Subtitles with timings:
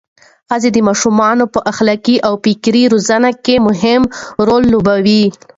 [0.49, 4.01] ښځې د ماشومانو په اخلاقي او فکري روزنه کې مهم
[4.47, 5.23] رول لوبوي.